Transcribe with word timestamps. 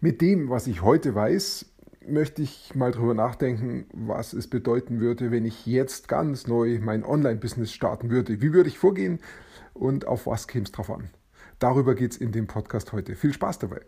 Mit 0.00 0.20
dem, 0.20 0.48
was 0.48 0.68
ich 0.68 0.82
heute 0.82 1.16
weiß, 1.16 1.66
möchte 2.06 2.40
ich 2.40 2.72
mal 2.76 2.92
darüber 2.92 3.14
nachdenken, 3.14 3.86
was 3.92 4.32
es 4.32 4.46
bedeuten 4.46 5.00
würde, 5.00 5.32
wenn 5.32 5.44
ich 5.44 5.66
jetzt 5.66 6.06
ganz 6.06 6.46
neu 6.46 6.78
mein 6.80 7.02
Online-Business 7.02 7.72
starten 7.72 8.08
würde. 8.08 8.40
Wie 8.40 8.52
würde 8.52 8.68
ich 8.68 8.78
vorgehen 8.78 9.18
und 9.74 10.06
auf 10.06 10.28
was 10.28 10.46
käme 10.46 10.66
es 10.66 10.70
drauf 10.70 10.88
an? 10.88 11.10
Darüber 11.58 11.96
geht 11.96 12.12
es 12.12 12.16
in 12.16 12.30
dem 12.30 12.46
Podcast 12.46 12.92
heute. 12.92 13.16
Viel 13.16 13.32
Spaß 13.32 13.58
dabei! 13.58 13.80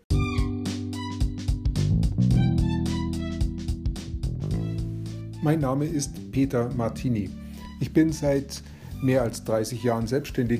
Mein 5.41 5.61
Name 5.61 5.85
ist 5.85 6.33
Peter 6.33 6.69
Martini. 6.75 7.29
Ich 7.79 7.93
bin 7.93 8.11
seit 8.11 8.61
mehr 9.01 9.21
als 9.21 9.45
30 9.45 9.81
Jahren 9.81 10.07
selbstständig, 10.07 10.59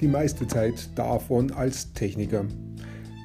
die 0.00 0.06
meiste 0.06 0.46
Zeit 0.46 0.96
davon 0.96 1.50
als 1.50 1.92
Techniker. 1.92 2.46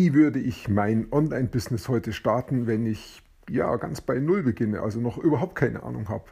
Wie 0.00 0.14
würde 0.14 0.38
ich 0.38 0.68
mein 0.68 1.08
Online-Business 1.10 1.88
heute 1.88 2.12
starten, 2.12 2.68
wenn 2.68 2.86
ich 2.86 3.20
ja 3.50 3.74
ganz 3.74 4.00
bei 4.00 4.20
Null 4.20 4.44
beginne, 4.44 4.80
also 4.80 5.00
noch 5.00 5.18
überhaupt 5.18 5.56
keine 5.56 5.82
Ahnung 5.82 6.08
habe? 6.08 6.22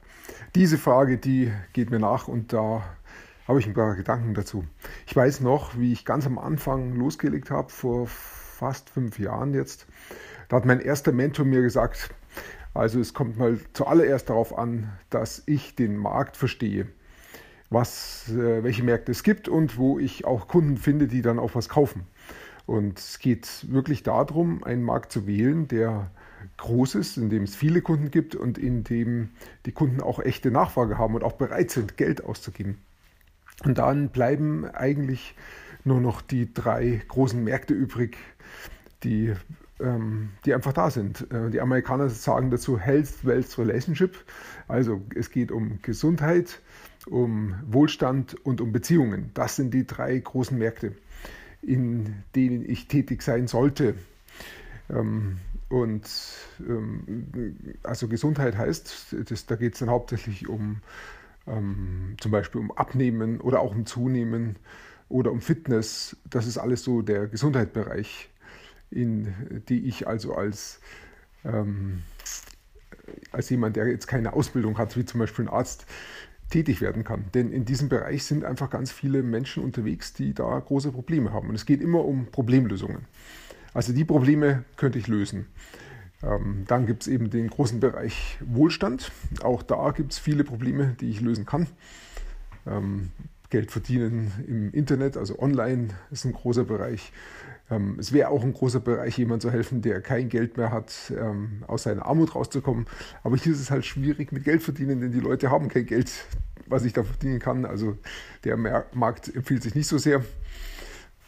Diese 0.54 0.78
Frage, 0.78 1.18
die 1.18 1.50
geht 1.72 1.90
mir 1.90 1.98
nach 1.98 2.28
und 2.28 2.52
da 2.52 2.84
habe 3.48 3.58
ich 3.58 3.66
ein 3.66 3.74
paar 3.74 3.96
Gedanken 3.96 4.34
dazu. 4.34 4.64
Ich 5.08 5.16
weiß 5.16 5.40
noch, 5.40 5.76
wie 5.76 5.92
ich 5.92 6.04
ganz 6.04 6.26
am 6.28 6.38
Anfang 6.38 6.94
losgelegt 6.94 7.50
habe, 7.50 7.68
vor 7.70 8.06
fast 8.06 8.88
fünf 8.88 9.18
Jahren 9.18 9.52
jetzt. 9.52 9.88
Da 10.48 10.58
hat 10.58 10.64
mein 10.64 10.78
erster 10.78 11.10
Mentor 11.10 11.44
mir 11.44 11.62
gesagt, 11.62 12.14
also 12.72 13.00
es 13.00 13.14
kommt 13.14 13.36
mal 13.36 13.58
zuallererst 13.72 14.30
darauf 14.30 14.56
an, 14.56 14.92
dass 15.10 15.42
ich 15.46 15.74
den 15.74 15.96
Markt 15.96 16.36
verstehe, 16.36 16.86
was, 17.70 18.28
äh, 18.28 18.62
welche 18.62 18.84
Märkte 18.84 19.10
es 19.10 19.24
gibt 19.24 19.48
und 19.48 19.76
wo 19.76 19.98
ich 19.98 20.24
auch 20.24 20.46
Kunden 20.46 20.76
finde, 20.76 21.08
die 21.08 21.20
dann 21.20 21.40
auch 21.40 21.56
was 21.56 21.68
kaufen. 21.68 22.06
Und 22.66 22.98
es 22.98 23.20
geht 23.20 23.66
wirklich 23.70 24.02
darum, 24.02 24.64
einen 24.64 24.82
Markt 24.82 25.12
zu 25.12 25.26
wählen, 25.26 25.68
der 25.68 26.10
groß 26.56 26.96
ist, 26.96 27.16
in 27.16 27.30
dem 27.30 27.44
es 27.44 27.54
viele 27.54 27.80
Kunden 27.80 28.10
gibt 28.10 28.34
und 28.34 28.58
in 28.58 28.82
dem 28.82 29.30
die 29.66 29.72
Kunden 29.72 30.00
auch 30.00 30.18
echte 30.18 30.50
Nachfrage 30.50 30.98
haben 30.98 31.14
und 31.14 31.22
auch 31.22 31.34
bereit 31.34 31.70
sind, 31.70 31.96
Geld 31.96 32.24
auszugeben. 32.24 32.78
Und 33.64 33.78
dann 33.78 34.08
bleiben 34.08 34.66
eigentlich 34.66 35.34
nur 35.84 36.00
noch 36.00 36.20
die 36.20 36.52
drei 36.52 37.02
großen 37.08 37.42
Märkte 37.42 37.72
übrig, 37.72 38.16
die, 39.04 39.32
ähm, 39.80 40.30
die 40.44 40.52
einfach 40.52 40.72
da 40.72 40.90
sind. 40.90 41.30
Äh, 41.32 41.50
die 41.50 41.60
Amerikaner 41.60 42.08
sagen 42.08 42.50
dazu 42.50 42.78
Health, 42.78 43.24
Wealth, 43.24 43.56
Relationship. 43.58 44.16
Also 44.66 45.00
es 45.14 45.30
geht 45.30 45.52
um 45.52 45.78
Gesundheit, 45.82 46.60
um 47.08 47.54
Wohlstand 47.66 48.34
und 48.44 48.60
um 48.60 48.72
Beziehungen. 48.72 49.30
Das 49.34 49.56
sind 49.56 49.72
die 49.72 49.86
drei 49.86 50.18
großen 50.18 50.58
Märkte 50.58 50.96
in 51.66 52.22
denen 52.34 52.68
ich 52.68 52.88
tätig 52.88 53.22
sein 53.22 53.46
sollte. 53.46 53.94
Ähm, 54.88 55.38
und 55.68 56.08
ähm, 56.60 57.56
also 57.82 58.08
Gesundheit 58.08 58.56
heißt, 58.56 59.16
das, 59.28 59.46
da 59.46 59.56
geht 59.56 59.74
es 59.74 59.80
dann 59.80 59.90
hauptsächlich 59.90 60.48
um 60.48 60.80
ähm, 61.46 62.16
zum 62.20 62.30
Beispiel 62.30 62.60
um 62.60 62.72
Abnehmen 62.72 63.40
oder 63.40 63.60
auch 63.60 63.74
um 63.74 63.86
Zunehmen 63.86 64.56
oder 65.08 65.32
um 65.32 65.40
Fitness. 65.40 66.16
Das 66.28 66.46
ist 66.46 66.58
alles 66.58 66.84
so 66.84 67.02
der 67.02 67.26
Gesundheitsbereich, 67.26 68.28
in 68.90 69.62
die 69.68 69.88
ich 69.88 70.06
also 70.06 70.34
als, 70.34 70.80
ähm, 71.44 72.02
als 73.32 73.50
jemand, 73.50 73.76
der 73.76 73.88
jetzt 73.88 74.06
keine 74.06 74.32
Ausbildung 74.32 74.78
hat, 74.78 74.96
wie 74.96 75.04
zum 75.04 75.20
Beispiel 75.20 75.46
ein 75.46 75.52
Arzt, 75.52 75.86
tätig 76.50 76.80
werden 76.80 77.04
kann. 77.04 77.26
Denn 77.34 77.50
in 77.50 77.64
diesem 77.64 77.88
Bereich 77.88 78.24
sind 78.24 78.44
einfach 78.44 78.70
ganz 78.70 78.92
viele 78.92 79.22
Menschen 79.22 79.62
unterwegs, 79.64 80.12
die 80.12 80.34
da 80.34 80.58
große 80.58 80.92
Probleme 80.92 81.32
haben. 81.32 81.48
Und 81.48 81.54
es 81.54 81.66
geht 81.66 81.80
immer 81.80 82.04
um 82.04 82.26
Problemlösungen. 82.26 83.06
Also 83.74 83.92
die 83.92 84.04
Probleme 84.04 84.64
könnte 84.76 84.98
ich 84.98 85.08
lösen. 85.08 85.46
Ähm, 86.22 86.64
dann 86.66 86.86
gibt 86.86 87.02
es 87.02 87.08
eben 87.08 87.30
den 87.30 87.48
großen 87.48 87.80
Bereich 87.80 88.38
Wohlstand. 88.40 89.12
Auch 89.42 89.62
da 89.62 89.90
gibt 89.90 90.12
es 90.12 90.18
viele 90.18 90.44
Probleme, 90.44 90.96
die 91.00 91.10
ich 91.10 91.20
lösen 91.20 91.46
kann. 91.46 91.66
Geld 93.50 93.70
verdienen 93.70 94.32
im 94.46 94.72
Internet, 94.72 95.16
also 95.16 95.38
online, 95.38 95.88
ist 96.10 96.24
ein 96.24 96.32
großer 96.32 96.64
Bereich. 96.64 97.12
Ähm, 97.70 97.96
es 97.98 98.12
wäre 98.12 98.28
auch 98.28 98.42
ein 98.42 98.52
großer 98.52 98.80
Bereich, 98.80 99.18
jemand 99.18 99.42
zu 99.42 99.50
helfen, 99.50 99.82
der 99.82 100.00
kein 100.00 100.28
Geld 100.28 100.56
mehr 100.56 100.70
hat, 100.70 101.12
ähm, 101.18 101.64
aus 101.66 101.84
seiner 101.84 102.06
Armut 102.06 102.34
rauszukommen. 102.34 102.86
Aber 103.22 103.36
hier 103.36 103.52
ist 103.52 103.60
es 103.60 103.70
halt 103.70 103.84
schwierig 103.84 104.32
mit 104.32 104.44
Geld 104.44 104.62
verdienen, 104.62 105.00
denn 105.00 105.12
die 105.12 105.20
Leute 105.20 105.50
haben 105.50 105.68
kein 105.68 105.86
Geld, 105.86 106.10
was 106.66 106.84
ich 106.84 106.92
da 106.92 107.02
verdienen 107.02 107.38
kann. 107.38 107.64
Also 107.64 107.96
der 108.44 108.56
Markt 108.92 109.34
empfiehlt 109.34 109.62
sich 109.62 109.74
nicht 109.74 109.88
so 109.88 109.98
sehr. 109.98 110.24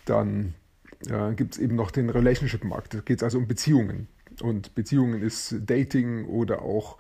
Dann 0.05 0.55
äh, 1.09 1.35
gibt 1.35 1.55
es 1.55 1.61
eben 1.61 1.77
noch 1.77 1.91
den 1.91 2.11
Relationship-Markt. 2.11 2.95
Da 2.95 3.00
geht 3.00 3.19
es 3.19 3.23
also 3.23 3.39
um 3.39 3.47
Beziehungen. 3.47 4.09
Und 4.41 4.75
Beziehungen 4.75 5.23
ist 5.23 5.56
Dating 5.67 6.27
oder 6.27 6.62
auch 6.62 6.99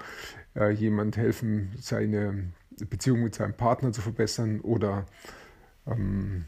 äh, 0.56 0.70
jemand 0.70 1.16
helfen, 1.16 1.70
seine 1.80 2.52
Beziehung 2.84 3.22
mit 3.22 3.34
seinem 3.34 3.54
Partner 3.54 3.92
zu 3.92 4.00
verbessern 4.00 4.60
oder 4.60 5.06
ähm, 5.86 6.44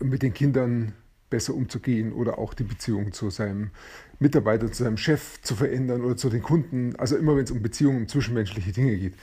mit 0.00 0.22
den 0.22 0.34
Kindern 0.34 0.94
besser 1.30 1.54
umzugehen 1.54 2.12
oder 2.12 2.38
auch 2.38 2.54
die 2.54 2.64
Beziehung 2.64 3.12
zu 3.12 3.30
seinem 3.30 3.70
Mitarbeiter, 4.18 4.72
zu 4.72 4.84
seinem 4.84 4.96
Chef 4.96 5.40
zu 5.42 5.54
verändern 5.54 6.02
oder 6.02 6.16
zu 6.16 6.30
den 6.30 6.42
Kunden. 6.42 6.96
Also 6.96 7.16
immer 7.16 7.36
wenn 7.36 7.44
es 7.44 7.50
um 7.50 7.62
Beziehungen, 7.62 7.98
um 7.98 8.08
zwischenmenschliche 8.08 8.72
Dinge 8.72 8.96
geht. 8.96 9.14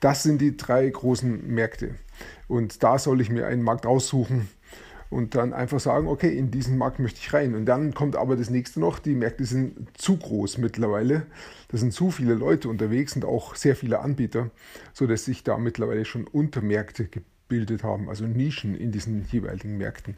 Das 0.00 0.22
sind 0.22 0.40
die 0.40 0.56
drei 0.56 0.88
großen 0.88 1.46
Märkte. 1.46 1.94
Und 2.48 2.82
da 2.82 2.98
soll 2.98 3.20
ich 3.20 3.30
mir 3.30 3.46
einen 3.46 3.62
Markt 3.62 3.86
aussuchen 3.86 4.48
und 5.10 5.34
dann 5.34 5.52
einfach 5.52 5.80
sagen, 5.80 6.08
okay, 6.08 6.36
in 6.36 6.50
diesen 6.50 6.78
Markt 6.78 6.98
möchte 6.98 7.20
ich 7.20 7.32
rein. 7.32 7.54
Und 7.54 7.66
dann 7.66 7.94
kommt 7.94 8.16
aber 8.16 8.36
das 8.36 8.50
nächste 8.50 8.80
noch, 8.80 8.98
die 8.98 9.14
Märkte 9.14 9.44
sind 9.44 9.98
zu 9.98 10.16
groß 10.16 10.58
mittlerweile. 10.58 11.26
Da 11.68 11.78
sind 11.78 11.92
zu 11.92 12.10
viele 12.10 12.34
Leute 12.34 12.68
unterwegs 12.68 13.14
und 13.16 13.24
auch 13.24 13.54
sehr 13.54 13.76
viele 13.76 14.00
Anbieter, 14.00 14.50
sodass 14.92 15.24
sich 15.24 15.44
da 15.44 15.58
mittlerweile 15.58 16.04
schon 16.04 16.26
Untermärkte 16.26 17.08
gebildet 17.08 17.84
haben, 17.84 18.08
also 18.08 18.26
Nischen 18.26 18.74
in 18.74 18.90
diesen 18.90 19.24
jeweiligen 19.30 19.76
Märkten. 19.76 20.16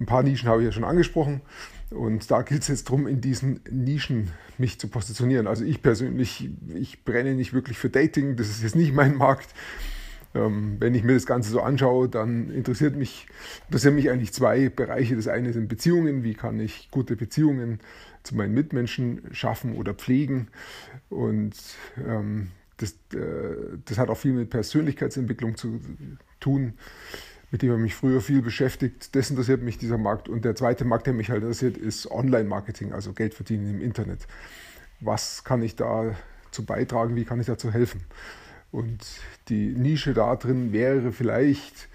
Ein 0.00 0.06
paar 0.06 0.22
Nischen 0.22 0.48
habe 0.48 0.62
ich 0.62 0.66
ja 0.66 0.72
schon 0.72 0.84
angesprochen 0.84 1.42
und 1.90 2.30
da 2.30 2.42
gilt 2.42 2.62
es 2.62 2.68
jetzt 2.68 2.88
darum, 2.88 3.06
in 3.06 3.20
diesen 3.20 3.60
Nischen 3.70 4.30
mich 4.56 4.80
zu 4.80 4.88
positionieren. 4.88 5.46
Also 5.46 5.64
ich 5.64 5.82
persönlich, 5.82 6.50
ich 6.74 7.04
brenne 7.04 7.34
nicht 7.34 7.52
wirklich 7.52 7.78
für 7.78 7.90
Dating, 7.90 8.36
das 8.36 8.48
ist 8.48 8.62
jetzt 8.62 8.76
nicht 8.76 8.94
mein 8.94 9.16
Markt. 9.16 9.50
Ähm, 10.34 10.76
wenn 10.78 10.94
ich 10.94 11.04
mir 11.04 11.14
das 11.14 11.26
Ganze 11.26 11.50
so 11.50 11.60
anschaue, 11.60 12.08
dann 12.08 12.50
interessiert 12.50 12.96
mich, 12.96 13.26
interessieren 13.66 13.94
mich 13.94 14.10
eigentlich 14.10 14.32
zwei 14.32 14.68
Bereiche. 14.68 15.16
Das 15.16 15.28
eine 15.28 15.52
sind 15.52 15.68
Beziehungen, 15.68 16.24
wie 16.24 16.34
kann 16.34 16.58
ich 16.60 16.90
gute 16.90 17.16
Beziehungen 17.16 17.80
zu 18.22 18.36
meinen 18.36 18.54
Mitmenschen 18.54 19.22
schaffen 19.32 19.74
oder 19.74 19.94
pflegen 19.94 20.48
und 21.10 21.54
ähm, 22.06 22.48
das, 22.76 22.92
äh, 23.14 23.78
das 23.84 23.98
hat 23.98 24.10
auch 24.10 24.16
viel 24.16 24.32
mit 24.32 24.50
Persönlichkeitsentwicklung 24.50 25.56
zu 25.56 25.80
tun, 26.40 26.74
mit 27.50 27.62
dem 27.62 27.70
habe 27.70 27.80
ich 27.80 27.84
mich 27.84 27.94
früher 27.94 28.20
viel 28.20 28.40
beschäftigt. 28.40 29.14
Das 29.14 29.28
interessiert 29.28 29.62
mich, 29.62 29.76
dieser 29.76 29.98
Markt. 29.98 30.28
Und 30.30 30.44
der 30.44 30.56
zweite 30.56 30.86
Markt, 30.86 31.06
der 31.06 31.12
mich 31.12 31.28
halt 31.28 31.42
interessiert, 31.42 31.76
ist 31.76 32.10
Online-Marketing, 32.10 32.92
also 32.92 33.12
Geld 33.12 33.34
verdienen 33.34 33.68
im 33.68 33.82
Internet. 33.82 34.26
Was 35.00 35.44
kann 35.44 35.62
ich 35.62 35.76
dazu 35.76 36.64
beitragen? 36.64 37.14
Wie 37.14 37.24
kann 37.24 37.40
ich 37.40 37.46
dazu 37.46 37.70
helfen? 37.70 38.00
Und 38.72 39.06
die 39.48 39.68
Nische 39.68 40.14
da 40.14 40.34
drin 40.34 40.72
wäre 40.72 41.12
vielleicht, 41.12 41.88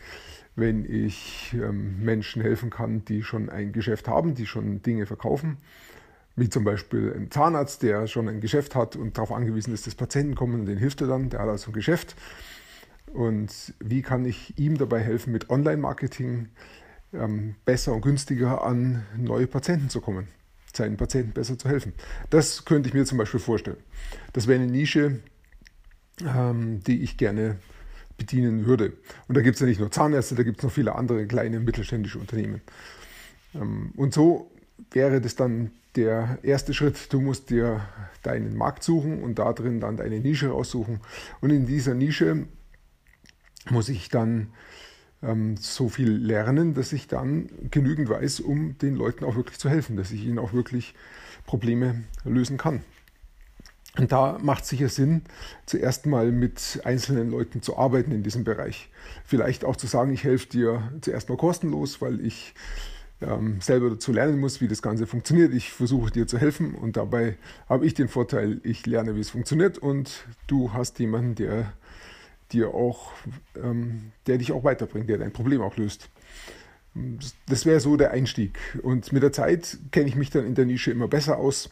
wenn 0.55 0.85
ich 0.85 1.53
ähm, 1.53 2.03
Menschen 2.03 2.41
helfen 2.41 2.69
kann, 2.69 3.03
die 3.05 3.23
schon 3.23 3.49
ein 3.49 3.73
Geschäft 3.73 4.07
haben, 4.07 4.35
die 4.35 4.45
schon 4.45 4.81
Dinge 4.81 5.05
verkaufen 5.05 5.57
wie 6.37 6.49
zum 6.49 6.63
Beispiel 6.63 7.13
ein 7.13 7.31
Zahnarzt, 7.31 7.81
der 7.81 8.07
schon 8.07 8.29
ein 8.29 8.39
Geschäft 8.39 8.75
hat 8.75 8.95
und 8.95 9.17
darauf 9.17 9.31
angewiesen 9.31 9.73
ist, 9.73 9.87
dass 9.87 9.95
Patienten 9.95 10.35
kommen 10.35 10.61
und 10.61 10.65
den 10.67 10.77
hilft 10.77 11.01
er 11.01 11.07
dann, 11.07 11.29
der 11.29 11.41
hat 11.41 11.49
also 11.49 11.71
ein 11.71 11.73
Geschäft. 11.73 12.15
Und 13.11 13.73
wie 13.79 14.03
kann 14.03 14.23
ich 14.23 14.57
ihm 14.57 14.77
dabei 14.77 14.99
helfen, 14.99 15.33
mit 15.33 15.49
Online-Marketing 15.49 16.49
ähm, 17.13 17.55
besser 17.65 17.93
und 17.93 18.01
günstiger 18.01 18.63
an 18.63 19.03
neue 19.17 19.47
Patienten 19.47 19.89
zu 19.89 19.99
kommen, 19.99 20.27
seinen 20.73 20.95
Patienten 20.95 21.31
besser 21.31 21.57
zu 21.57 21.69
helfen? 21.69 21.93
Das 22.29 22.65
könnte 22.65 22.87
ich 22.87 22.93
mir 22.93 23.05
zum 23.05 23.17
Beispiel 23.17 23.39
vorstellen. 23.39 23.77
Das 24.33 24.45
wäre 24.45 24.61
eine 24.61 24.71
Nische, 24.71 25.19
ähm, 26.25 26.81
die 26.83 27.01
ich 27.03 27.17
gerne 27.17 27.57
bedienen 28.17 28.65
würde. 28.65 28.93
Und 29.27 29.37
da 29.37 29.41
gibt 29.41 29.55
es 29.55 29.61
ja 29.61 29.67
nicht 29.67 29.79
nur 29.79 29.91
Zahnärzte, 29.91 30.35
da 30.35 30.43
gibt 30.43 30.59
es 30.59 30.63
noch 30.63 30.71
viele 30.71 30.95
andere 30.95 31.25
kleine 31.27 31.59
mittelständische 31.59 32.19
Unternehmen. 32.19 32.61
Ähm, 33.53 33.91
und 33.95 34.13
so 34.13 34.51
wäre 34.91 35.21
das 35.21 35.35
dann 35.35 35.71
der 35.95 36.39
erste 36.43 36.73
Schritt. 36.73 37.11
Du 37.11 37.21
musst 37.21 37.49
dir 37.49 37.81
deinen 38.23 38.55
Markt 38.55 38.83
suchen 38.83 39.23
und 39.23 39.39
da 39.39 39.53
drin 39.53 39.79
dann 39.79 39.97
deine 39.97 40.19
Nische 40.19 40.49
raussuchen. 40.49 40.99
Und 41.41 41.49
in 41.49 41.65
dieser 41.65 41.93
Nische 41.93 42.45
muss 43.69 43.89
ich 43.89 44.09
dann 44.09 44.49
ähm, 45.23 45.57
so 45.57 45.89
viel 45.89 46.11
lernen, 46.11 46.73
dass 46.73 46.93
ich 46.93 47.07
dann 47.07 47.49
genügend 47.71 48.09
weiß, 48.09 48.39
um 48.41 48.77
den 48.77 48.95
Leuten 48.95 49.25
auch 49.25 49.35
wirklich 49.35 49.59
zu 49.59 49.69
helfen, 49.69 49.97
dass 49.97 50.11
ich 50.11 50.23
ihnen 50.23 50.39
auch 50.39 50.53
wirklich 50.53 50.93
Probleme 51.45 52.03
lösen 52.23 52.57
kann. 52.57 52.81
Und 53.97 54.11
da 54.11 54.37
macht 54.41 54.63
es 54.63 54.69
sicher 54.69 54.89
Sinn, 54.89 55.23
zuerst 55.65 56.05
mal 56.05 56.31
mit 56.31 56.81
einzelnen 56.83 57.31
Leuten 57.31 57.61
zu 57.61 57.77
arbeiten 57.77 58.11
in 58.11 58.23
diesem 58.23 58.43
Bereich. 58.43 58.89
Vielleicht 59.25 59.65
auch 59.65 59.75
zu 59.75 59.87
sagen, 59.87 60.13
ich 60.13 60.23
helfe 60.23 60.47
dir 60.47 60.91
zuerst 61.01 61.29
mal 61.29 61.37
kostenlos, 61.37 61.99
weil 62.01 62.23
ich 62.25 62.53
ähm, 63.21 63.59
selber 63.61 63.89
dazu 63.89 64.11
lernen 64.11 64.39
muss, 64.39 64.61
wie 64.61 64.67
das 64.67 64.81
Ganze 64.81 65.07
funktioniert. 65.07 65.53
Ich 65.53 65.71
versuche 65.71 66.11
dir 66.11 66.27
zu 66.27 66.37
helfen 66.37 66.75
und 66.75 66.97
dabei 66.97 67.37
habe 67.67 67.85
ich 67.85 67.93
den 67.95 68.07
Vorteil, 68.07 68.61
ich 68.63 68.85
lerne, 68.85 69.15
wie 69.15 69.21
es 69.21 69.31
funktioniert 69.31 69.77
und 69.79 70.25
du 70.45 70.73
hast 70.73 70.99
jemanden, 70.99 71.35
der 71.35 71.73
dir 72.51 72.73
auch, 72.73 73.11
ähm, 73.61 74.11
der 74.27 74.37
dich 74.37 74.51
auch 74.51 74.63
weiterbringt, 74.63 75.09
der 75.09 75.17
dein 75.17 75.33
Problem 75.33 75.61
auch 75.61 75.75
löst. 75.77 76.09
Das 77.47 77.65
wäre 77.65 77.79
so 77.79 77.97
der 77.97 78.11
Einstieg. 78.11 78.57
Und 78.81 79.11
mit 79.11 79.21
der 79.21 79.31
Zeit 79.31 79.77
kenne 79.91 80.07
ich 80.07 80.15
mich 80.15 80.29
dann 80.29 80.45
in 80.45 80.55
der 80.55 80.65
Nische 80.65 80.91
immer 80.91 81.07
besser 81.07 81.37
aus. 81.37 81.69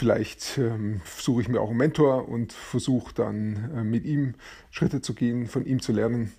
Vielleicht 0.00 0.56
ähm, 0.56 1.02
suche 1.04 1.42
ich 1.42 1.48
mir 1.50 1.60
auch 1.60 1.68
einen 1.68 1.76
Mentor 1.76 2.26
und 2.26 2.54
versuche 2.54 3.12
dann 3.12 3.70
äh, 3.76 3.84
mit 3.84 4.06
ihm 4.06 4.32
Schritte 4.70 5.02
zu 5.02 5.12
gehen, 5.12 5.46
von 5.46 5.66
ihm 5.66 5.80
zu 5.80 5.92
lernen. 5.92 6.32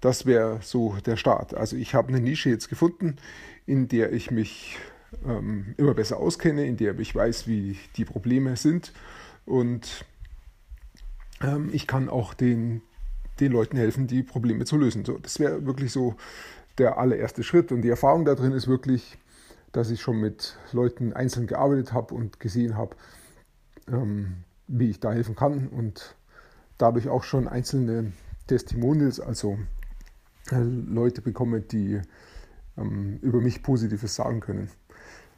Das 0.00 0.26
wäre 0.26 0.58
so 0.60 0.96
der 1.06 1.16
Start. 1.16 1.54
Also 1.54 1.76
ich 1.76 1.94
habe 1.94 2.08
eine 2.08 2.18
Nische 2.18 2.50
jetzt 2.50 2.68
gefunden, 2.68 3.14
in 3.64 3.86
der 3.86 4.12
ich 4.12 4.32
mich 4.32 4.76
ähm, 5.24 5.76
immer 5.76 5.94
besser 5.94 6.16
auskenne, 6.16 6.66
in 6.66 6.78
der 6.78 6.98
ich 6.98 7.14
weiß, 7.14 7.46
wie 7.46 7.78
die 7.94 8.04
Probleme 8.04 8.56
sind 8.56 8.92
und 9.46 10.04
ähm, 11.44 11.70
ich 11.72 11.86
kann 11.86 12.08
auch 12.08 12.34
den, 12.34 12.82
den 13.38 13.52
Leuten 13.52 13.76
helfen, 13.76 14.08
die 14.08 14.24
Probleme 14.24 14.64
zu 14.64 14.76
lösen. 14.76 15.04
So, 15.04 15.16
das 15.16 15.38
wäre 15.38 15.64
wirklich 15.64 15.92
so 15.92 16.16
der 16.78 16.98
allererste 16.98 17.44
Schritt. 17.44 17.70
Und 17.70 17.82
die 17.82 17.88
Erfahrung 17.88 18.24
da 18.24 18.34
drin 18.34 18.50
ist 18.50 18.66
wirklich, 18.66 19.16
dass 19.72 19.90
ich 19.90 20.00
schon 20.00 20.20
mit 20.20 20.56
Leuten 20.72 21.12
einzeln 21.12 21.46
gearbeitet 21.46 21.92
habe 21.92 22.14
und 22.14 22.40
gesehen 22.40 22.76
habe, 22.76 22.96
ähm, 23.88 24.44
wie 24.66 24.90
ich 24.90 25.00
da 25.00 25.12
helfen 25.12 25.36
kann 25.36 25.68
und 25.68 26.16
dadurch 26.78 27.08
auch 27.08 27.24
schon 27.24 27.48
einzelne 27.48 28.12
Testimonials, 28.46 29.20
also 29.20 29.58
äh, 30.50 30.58
Leute 30.58 31.22
bekomme, 31.22 31.60
die 31.60 32.00
ähm, 32.76 33.18
über 33.22 33.40
mich 33.40 33.62
Positives 33.62 34.14
sagen 34.14 34.40
können. 34.40 34.70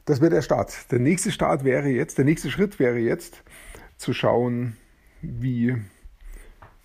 Das 0.05 0.21
wäre 0.21 0.31
der 0.31 0.43
Start. 0.43 0.91
Der 0.91 0.99
nächste 0.99 1.31
Start 1.31 1.65
wäre 1.65 1.89
jetzt, 1.89 2.19
der 2.19 2.25
nächste 2.25 2.51
Schritt 2.51 2.79
wäre 2.79 2.99
jetzt 2.99 3.43
zu 3.97 4.13
schauen, 4.13 4.77
wie, 5.21 5.77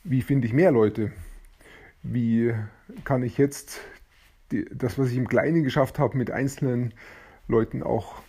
wie 0.04 0.22
finde 0.22 0.48
ich 0.48 0.54
mehr 0.54 0.72
Leute? 0.72 1.12
Wie 2.04 2.54
kann 3.04 3.24
ich 3.24 3.38
jetzt 3.38 3.80
die, 4.52 4.66
das, 4.72 5.00
was 5.00 5.10
ich 5.10 5.18
im 5.18 5.28
Kleinen 5.28 5.64
geschafft 5.64 5.98
habe, 5.98 6.18
mit 6.18 6.30
einzelnen 6.30 6.94
Leuten 7.48 7.84
auch 7.84 8.22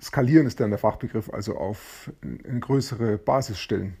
skalieren, 0.00 0.46
ist 0.46 0.60
dann 0.60 0.70
der 0.70 0.78
Fachbegriff, 0.78 1.30
also 1.32 1.56
auf 1.56 2.12
eine 2.22 2.60
größere 2.60 3.18
Basis 3.18 3.58
stellen. 3.58 3.96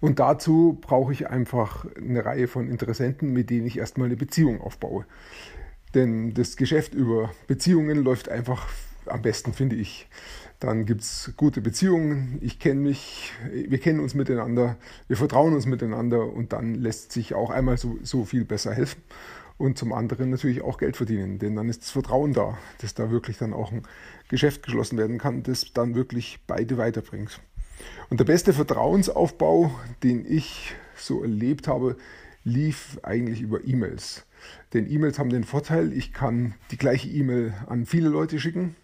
Und 0.00 0.18
dazu 0.20 0.78
brauche 0.80 1.12
ich 1.12 1.28
einfach 1.28 1.86
eine 1.96 2.24
Reihe 2.24 2.46
von 2.46 2.68
Interessenten, 2.68 3.32
mit 3.32 3.50
denen 3.50 3.66
ich 3.66 3.78
erstmal 3.78 4.06
eine 4.06 4.16
Beziehung 4.16 4.60
aufbaue. 4.60 5.04
Denn 5.94 6.34
das 6.34 6.56
Geschäft 6.56 6.94
über 6.94 7.32
Beziehungen 7.46 8.02
läuft 8.02 8.28
einfach 8.28 8.68
am 9.06 9.22
besten, 9.22 9.52
finde 9.52 9.76
ich. 9.76 10.08
Dann 10.60 10.86
gibt 10.86 11.02
es 11.02 11.32
gute 11.36 11.60
Beziehungen, 11.60 12.38
ich 12.40 12.58
kenne 12.58 12.80
mich, 12.80 13.32
wir 13.52 13.78
kennen 13.78 14.00
uns 14.00 14.14
miteinander, 14.14 14.76
wir 15.08 15.16
vertrauen 15.16 15.54
uns 15.54 15.66
miteinander 15.66 16.32
und 16.32 16.52
dann 16.52 16.74
lässt 16.74 17.12
sich 17.12 17.34
auch 17.34 17.50
einmal 17.50 17.76
so, 17.76 17.98
so 18.02 18.24
viel 18.24 18.44
besser 18.44 18.72
helfen 18.72 19.02
und 19.56 19.78
zum 19.78 19.92
anderen 19.92 20.30
natürlich 20.30 20.62
auch 20.62 20.78
Geld 20.78 20.96
verdienen, 20.96 21.38
denn 21.38 21.56
dann 21.56 21.68
ist 21.68 21.82
das 21.82 21.90
Vertrauen 21.90 22.32
da, 22.32 22.58
dass 22.80 22.94
da 22.94 23.10
wirklich 23.10 23.38
dann 23.38 23.52
auch 23.52 23.72
ein 23.72 23.82
Geschäft 24.28 24.62
geschlossen 24.62 24.98
werden 24.98 25.18
kann, 25.18 25.42
das 25.42 25.72
dann 25.72 25.94
wirklich 25.94 26.40
beide 26.46 26.76
weiterbringt. 26.76 27.40
Und 28.10 28.20
der 28.20 28.24
beste 28.24 28.52
Vertrauensaufbau, 28.52 29.70
den 30.02 30.24
ich 30.26 30.74
so 30.96 31.22
erlebt 31.22 31.68
habe, 31.68 31.96
lief 32.44 32.98
eigentlich 33.02 33.40
über 33.40 33.64
E-Mails. 33.64 34.26
Denn 34.72 34.90
E-Mails 34.90 35.18
haben 35.18 35.30
den 35.30 35.44
Vorteil, 35.44 35.92
ich 35.92 36.12
kann 36.12 36.54
die 36.70 36.76
gleiche 36.76 37.08
E-Mail 37.08 37.54
an 37.66 37.86
viele 37.86 38.08
Leute 38.08 38.38
schicken 38.38 38.76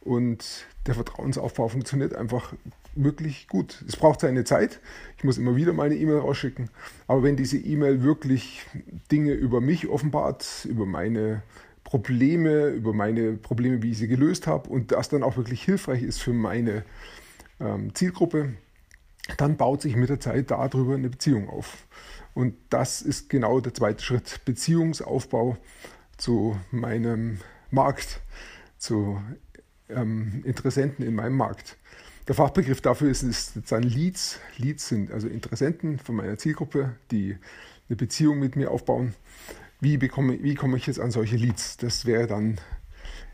und 0.00 0.66
der 0.86 0.94
Vertrauensaufbau 0.94 1.68
funktioniert 1.68 2.14
einfach 2.14 2.52
wirklich 2.94 3.48
gut. 3.48 3.84
Es 3.86 3.96
braucht 3.96 4.20
seine 4.20 4.44
Zeit. 4.44 4.80
Ich 5.16 5.24
muss 5.24 5.38
immer 5.38 5.56
wieder 5.56 5.72
meine 5.72 5.96
E-Mail 5.96 6.18
rausschicken. 6.18 6.70
Aber 7.06 7.22
wenn 7.22 7.36
diese 7.36 7.58
E-Mail 7.58 8.02
wirklich 8.02 8.66
Dinge 9.10 9.32
über 9.32 9.60
mich 9.60 9.88
offenbart, 9.88 10.66
über 10.68 10.86
meine 10.86 11.42
Probleme, 11.82 12.68
über 12.68 12.92
meine 12.92 13.34
Probleme, 13.34 13.82
wie 13.82 13.92
ich 13.92 13.98
sie 13.98 14.08
gelöst 14.08 14.46
habe 14.46 14.68
und 14.70 14.92
das 14.92 15.08
dann 15.08 15.22
auch 15.22 15.36
wirklich 15.36 15.62
hilfreich 15.62 16.02
ist 16.02 16.22
für 16.22 16.32
meine 16.32 16.84
ähm, 17.60 17.94
Zielgruppe, 17.94 18.54
dann 19.36 19.56
baut 19.56 19.82
sich 19.82 19.96
mit 19.96 20.08
der 20.08 20.20
Zeit 20.20 20.50
darüber 20.50 20.94
eine 20.94 21.08
Beziehung 21.08 21.48
auf. 21.48 21.86
Und 22.34 22.56
das 22.70 23.00
ist 23.00 23.30
genau 23.30 23.60
der 23.60 23.74
zweite 23.74 24.02
Schritt, 24.02 24.40
Beziehungsaufbau 24.44 25.56
zu 26.16 26.58
meinem 26.70 27.38
Markt, 27.70 28.20
zu 28.78 29.20
ähm, 29.88 30.42
Interessenten 30.44 31.04
in 31.04 31.14
meinem 31.14 31.36
Markt. 31.36 31.76
Der 32.26 32.34
Fachbegriff 32.34 32.80
dafür 32.80 33.10
ist, 33.10 33.22
ist 33.22 33.70
dann 33.70 33.82
Leads. 33.82 34.40
Leads 34.56 34.88
sind 34.88 35.10
also 35.10 35.28
Interessenten 35.28 35.98
von 35.98 36.16
meiner 36.16 36.38
Zielgruppe, 36.38 36.96
die 37.10 37.36
eine 37.88 37.96
Beziehung 37.96 38.38
mit 38.38 38.56
mir 38.56 38.70
aufbauen. 38.70 39.14
Wie, 39.80 39.98
bekomme, 39.98 40.42
wie 40.42 40.54
komme 40.54 40.78
ich 40.78 40.86
jetzt 40.86 41.00
an 41.00 41.10
solche 41.10 41.36
Leads? 41.36 41.76
Das 41.76 42.06
wäre 42.06 42.26
dann 42.26 42.58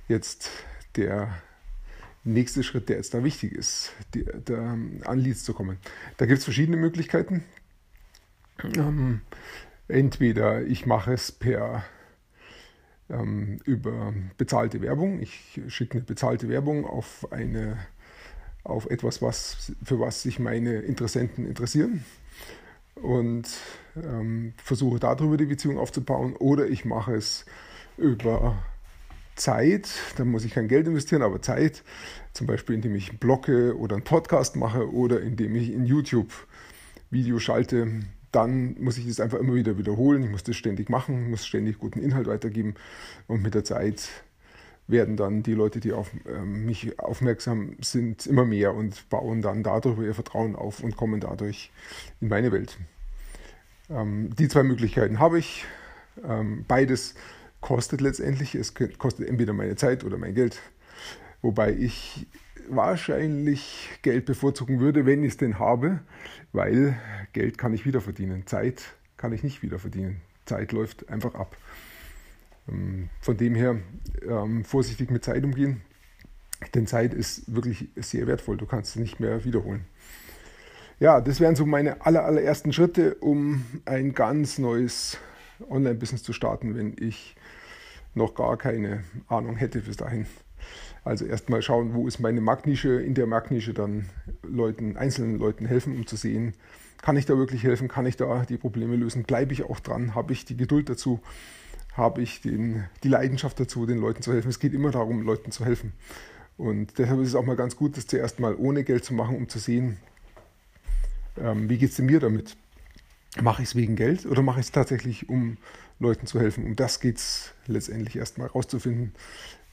jetzt 0.08 0.50
der 0.96 1.32
nächste 2.24 2.64
Schritt, 2.64 2.88
der 2.88 2.96
jetzt 2.96 3.14
da 3.14 3.22
wichtig 3.22 3.52
ist, 3.52 3.92
die, 4.14 4.24
der, 4.24 4.76
an 5.04 5.18
Leads 5.18 5.44
zu 5.44 5.54
kommen. 5.54 5.78
Da 6.16 6.26
gibt 6.26 6.38
es 6.38 6.44
verschiedene 6.44 6.76
Möglichkeiten. 6.76 7.44
Ähm, 8.76 9.20
entweder 9.86 10.62
ich 10.62 10.84
mache 10.84 11.12
es 11.12 11.30
per 11.30 11.84
ähm, 13.08 13.60
über 13.64 14.12
bezahlte 14.36 14.82
Werbung. 14.82 15.20
Ich 15.20 15.60
schicke 15.68 15.98
eine 15.98 16.04
bezahlte 16.04 16.48
Werbung 16.48 16.84
auf 16.84 17.30
eine 17.32 17.78
auf 18.64 18.90
etwas, 18.90 19.22
was, 19.22 19.72
für 19.84 20.00
was 20.00 20.22
sich 20.22 20.38
meine 20.38 20.80
Interessenten 20.80 21.46
interessieren. 21.46 22.04
Und 22.94 23.48
ähm, 23.96 24.52
versuche 24.62 24.98
darüber 24.98 25.36
die 25.36 25.46
Beziehung 25.46 25.78
aufzubauen. 25.78 26.36
Oder 26.36 26.68
ich 26.68 26.84
mache 26.84 27.14
es 27.14 27.46
über 27.96 28.58
Zeit, 29.36 29.88
da 30.16 30.24
muss 30.24 30.44
ich 30.44 30.52
kein 30.52 30.68
Geld 30.68 30.86
investieren, 30.86 31.22
aber 31.22 31.40
Zeit, 31.40 31.82
zum 32.32 32.46
Beispiel 32.46 32.74
indem 32.74 32.94
ich 32.94 33.18
Blogge 33.18 33.76
oder 33.76 33.96
einen 33.96 34.04
Podcast 34.04 34.56
mache 34.56 34.92
oder 34.92 35.20
indem 35.20 35.56
ich 35.56 35.72
in 35.72 35.86
YouTube 35.86 36.30
Video 37.10 37.38
schalte, 37.38 38.02
dann 38.32 38.76
muss 38.78 38.98
ich 38.98 39.06
das 39.06 39.18
einfach 39.18 39.38
immer 39.38 39.54
wieder 39.54 39.78
wiederholen, 39.78 40.22
ich 40.22 40.30
muss 40.30 40.44
das 40.44 40.56
ständig 40.56 40.88
machen, 40.88 41.30
muss 41.30 41.46
ständig 41.46 41.78
guten 41.78 42.00
Inhalt 42.00 42.26
weitergeben. 42.26 42.74
Und 43.26 43.42
mit 43.42 43.54
der 43.54 43.64
Zeit 43.64 44.08
werden 44.90 45.16
dann 45.16 45.42
die 45.42 45.54
Leute, 45.54 45.80
die 45.80 45.92
auf 45.92 46.10
ähm, 46.26 46.64
mich 46.64 46.98
aufmerksam 46.98 47.76
sind, 47.80 48.26
immer 48.26 48.44
mehr 48.44 48.74
und 48.74 49.08
bauen 49.08 49.42
dann 49.42 49.62
darüber 49.62 50.02
ihr 50.02 50.14
Vertrauen 50.14 50.56
auf 50.56 50.80
und 50.80 50.96
kommen 50.96 51.20
dadurch 51.20 51.70
in 52.20 52.28
meine 52.28 52.52
Welt. 52.52 52.78
Ähm, 53.88 54.34
die 54.36 54.48
zwei 54.48 54.62
Möglichkeiten 54.62 55.18
habe 55.18 55.38
ich. 55.38 55.64
Ähm, 56.24 56.64
beides 56.66 57.14
kostet 57.60 58.00
letztendlich. 58.00 58.54
Es 58.54 58.74
kostet 58.74 59.28
entweder 59.28 59.52
meine 59.52 59.76
Zeit 59.76 60.04
oder 60.04 60.18
mein 60.18 60.34
Geld. 60.34 60.60
Wobei 61.42 61.72
ich 61.72 62.26
wahrscheinlich 62.68 63.88
Geld 64.02 64.26
bevorzugen 64.26 64.80
würde, 64.80 65.06
wenn 65.06 65.24
ich 65.24 65.30
es 65.30 65.36
denn 65.36 65.58
habe, 65.58 66.00
weil 66.52 66.96
Geld 67.32 67.58
kann 67.58 67.72
ich 67.72 67.84
wieder 67.84 68.00
verdienen. 68.00 68.46
Zeit 68.46 68.82
kann 69.16 69.32
ich 69.32 69.42
nicht 69.42 69.62
wieder 69.62 69.78
verdienen. 69.78 70.20
Zeit 70.44 70.72
läuft 70.72 71.08
einfach 71.08 71.34
ab. 71.34 71.56
Ähm, 72.70 73.08
von 73.20 73.36
dem 73.36 73.54
her 73.54 73.76
ähm, 74.26 74.64
vorsichtig 74.64 75.10
mit 75.10 75.24
Zeit 75.24 75.44
umgehen, 75.44 75.82
denn 76.74 76.86
Zeit 76.86 77.14
ist 77.14 77.54
wirklich 77.54 77.88
sehr 77.96 78.26
wertvoll. 78.26 78.56
Du 78.56 78.66
kannst 78.66 78.90
es 78.90 78.96
nicht 78.96 79.20
mehr 79.20 79.44
wiederholen. 79.44 79.84
Ja, 80.98 81.20
das 81.20 81.40
wären 81.40 81.56
so 81.56 81.64
meine 81.64 82.04
aller, 82.04 82.24
allerersten 82.24 82.72
Schritte, 82.72 83.14
um 83.16 83.64
ein 83.86 84.12
ganz 84.12 84.58
neues 84.58 85.16
Online-Business 85.68 86.22
zu 86.22 86.32
starten, 86.32 86.76
wenn 86.76 86.94
ich 86.98 87.36
noch 88.14 88.34
gar 88.34 88.58
keine 88.58 89.04
Ahnung 89.28 89.56
hätte 89.56 89.80
bis 89.80 89.96
dahin. 89.96 90.26
Also 91.02 91.24
erstmal 91.24 91.62
schauen, 91.62 91.94
wo 91.94 92.06
ist 92.06 92.20
meine 92.20 92.42
Marktnische, 92.42 93.00
in 93.00 93.14
der 93.14 93.26
Marktnische 93.26 93.72
dann 93.72 94.10
Leuten, 94.42 94.98
einzelnen 94.98 95.38
Leuten 95.38 95.64
helfen, 95.64 95.94
um 95.94 96.06
zu 96.06 96.16
sehen, 96.16 96.52
kann 97.00 97.16
ich 97.16 97.24
da 97.24 97.38
wirklich 97.38 97.64
helfen, 97.64 97.88
kann 97.88 98.04
ich 98.04 98.18
da 98.18 98.44
die 98.46 98.58
Probleme 98.58 98.96
lösen, 98.96 99.22
bleibe 99.22 99.54
ich 99.54 99.62
auch 99.62 99.80
dran, 99.80 100.14
habe 100.14 100.34
ich 100.34 100.44
die 100.44 100.56
Geduld 100.56 100.90
dazu 100.90 101.20
habe 101.94 102.22
ich 102.22 102.40
den, 102.40 102.84
die 103.02 103.08
Leidenschaft 103.08 103.58
dazu, 103.60 103.86
den 103.86 103.98
Leuten 103.98 104.22
zu 104.22 104.32
helfen. 104.32 104.48
Es 104.48 104.58
geht 104.58 104.74
immer 104.74 104.90
darum, 104.90 105.22
Leuten 105.22 105.50
zu 105.50 105.64
helfen. 105.64 105.92
Und 106.56 106.98
deshalb 106.98 107.20
ist 107.20 107.28
es 107.28 107.34
auch 107.34 107.44
mal 107.44 107.56
ganz 107.56 107.76
gut, 107.76 107.96
das 107.96 108.06
zuerst 108.06 108.38
mal 108.38 108.54
ohne 108.54 108.84
Geld 108.84 109.04
zu 109.04 109.14
machen, 109.14 109.36
um 109.36 109.48
zu 109.48 109.58
sehen, 109.58 109.96
ähm, 111.38 111.68
wie 111.68 111.78
geht 111.78 111.92
es 111.92 111.98
mir 111.98 112.20
damit. 112.20 112.56
Mache 113.40 113.62
ich 113.62 113.68
es 113.70 113.74
wegen 113.76 113.96
Geld 113.96 114.26
oder 114.26 114.42
mache 114.42 114.60
ich 114.60 114.66
es 114.66 114.72
tatsächlich, 114.72 115.28
um 115.28 115.56
Leuten 115.98 116.26
zu 116.26 116.40
helfen? 116.40 116.64
Um 116.64 116.76
das 116.76 117.00
geht 117.00 117.16
es 117.16 117.52
letztendlich 117.66 118.16
erstmal 118.16 118.48
rauszufinden, 118.48 119.14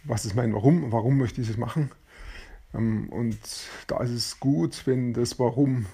was 0.04 0.26
ist 0.26 0.36
mein 0.36 0.54
Warum, 0.54 0.92
warum 0.92 1.18
möchte 1.18 1.42
ich 1.42 1.50
es 1.50 1.58
machen. 1.58 1.92
Ähm, 2.74 3.10
und 3.10 3.40
da 3.88 4.02
ist 4.02 4.12
es 4.12 4.40
gut, 4.40 4.84
wenn 4.86 5.14
das 5.14 5.40
Warum 5.40 5.88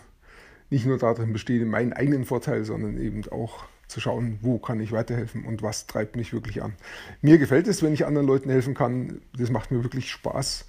nicht 0.70 0.86
nur 0.86 0.98
darin 0.98 1.34
besteht, 1.34 1.62
in 1.62 1.70
meinen 1.70 1.94
eigenen 1.94 2.26
Vorteil, 2.26 2.66
sondern 2.66 2.98
eben 2.98 3.24
auch 3.30 3.66
zu 3.94 4.00
schauen, 4.00 4.40
wo 4.42 4.58
kann 4.58 4.80
ich 4.80 4.92
weiterhelfen 4.92 5.46
und 5.46 5.62
was 5.62 5.88
treibt 5.88 6.16
mich 6.16 6.34
wirklich 6.34 6.62
an. 6.62 6.74
Mir 7.22 7.38
gefällt 7.38 7.68
es, 7.68 7.84
wenn 7.84 7.94
ich 7.94 8.06
anderen 8.06 8.28
Leuten 8.28 8.50
helfen 8.50 8.74
kann. 8.74 9.22
Das 9.38 9.52
macht 9.52 9.72
mir 9.72 9.84
wirklich 9.84 10.12
Spaß, 10.12 10.66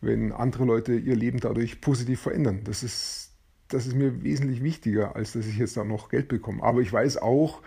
wenn 0.00 0.30
andere 0.32 0.64
Leute 0.64 0.94
ihr 0.94 1.16
Leben 1.16 1.40
dadurch 1.40 1.80
positiv 1.80 2.20
verändern. 2.20 2.60
Das 2.64 2.82
ist, 2.82 3.30
das 3.68 3.86
ist 3.86 3.96
mir 3.96 4.22
wesentlich 4.22 4.62
wichtiger, 4.62 5.16
als 5.16 5.32
dass 5.32 5.46
ich 5.46 5.56
jetzt 5.56 5.76
da 5.76 5.84
noch 5.84 6.10
Geld 6.10 6.28
bekomme. 6.28 6.62
Aber 6.62 6.80
ich 6.80 6.92
weiß 6.92 7.16
auch, 7.16 7.62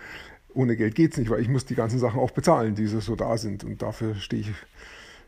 ohne 0.53 0.77
Geld 0.77 0.93
geht 0.93 1.13
es 1.13 1.17
nicht, 1.17 1.31
weil 1.31 1.41
ich 1.41 1.49
muss 1.49 1.65
die 1.65 1.75
ganzen 1.75 1.97
Sachen 1.97 2.19
auch 2.19 2.31
bezahlen, 2.31 2.75
die 2.75 2.85
so 2.85 3.15
da 3.15 3.37
sind. 3.37 3.63
Und 3.63 3.81
dafür 3.81 4.15
stehe 4.15 4.43
ich 4.43 4.51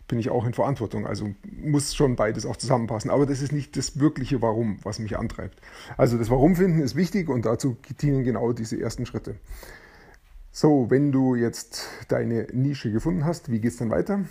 bin 0.08 0.20
ich 0.20 0.30
auch 0.30 0.46
in 0.46 0.54
Verantwortung. 0.54 1.08
Also 1.08 1.34
muss 1.44 1.96
schon 1.96 2.16
beides 2.16 2.46
auch 2.46 2.56
zusammenpassen. 2.56 3.10
Aber 3.10 3.26
das 3.26 3.42
ist 3.42 3.52
nicht 3.52 3.76
das 3.78 4.00
wirkliche 4.00 4.42
Warum, 4.42 4.80
was 4.84 5.00
mich 5.00 5.18
antreibt. 5.18 5.60
Also 5.98 6.18
das 6.18 6.30
Warum 6.30 6.56
finden 6.56 6.82
ist 6.82 6.96
wichtig 6.96 7.30
und 7.30 7.46
dazu 7.46 7.78
dienen 8.02 8.24
genau 8.24 8.54
diese 8.54 8.80
ersten 8.80 9.06
Schritte. 9.06 9.36
So, 10.52 10.90
wenn 10.90 11.12
du 11.12 11.36
jetzt 11.36 11.88
deine 12.08 12.48
Nische 12.54 12.92
gefunden 12.92 13.26
hast, 13.26 13.52
wie 13.52 13.60
geht 13.60 13.72
es 13.72 13.78
dann 13.78 13.90
weiter? 13.90 14.24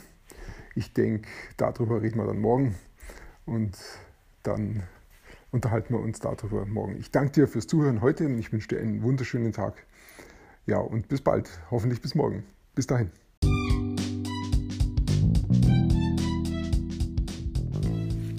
Ich 0.75 0.93
denke, 0.93 1.28
darüber 1.57 2.02
reden 2.02 2.19
wir 2.19 2.26
dann 2.26 2.40
morgen 2.40 2.75
und 3.47 3.76
dann 4.43 4.85
unterhalten 5.50 5.95
wir 5.95 6.00
uns 6.00 6.21
darüber 6.21 6.66
morgen. 6.66 6.97
Ich 6.99 7.11
danke 7.11 7.33
dir 7.33 7.49
fürs 7.49 7.66
Zuhören 7.66 8.00
heute 8.00 8.26
und 8.26 8.38
ich 8.38 8.52
wünsche 8.52 8.69
dir 8.69 8.81
einen 8.81 9.02
wunderschönen 9.02 9.52
Tag. 9.52 9.85
Ja, 10.66 10.78
und 10.78 11.09
bis 11.09 11.21
bald. 11.21 11.49
Hoffentlich 11.71 12.00
bis 12.00 12.14
morgen. 12.14 12.45
Bis 12.75 12.87
dahin. 12.87 13.11